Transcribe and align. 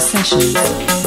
Sessions. 0.00 0.99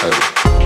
Nobody 0.00 0.57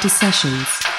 Party 0.00 0.08
Sessions. 0.08 0.89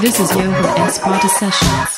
This 0.00 0.20
is 0.20 0.30
Johan 0.30 0.64
S. 0.78 1.00
Party 1.00 1.26
Sessions. 1.28 1.97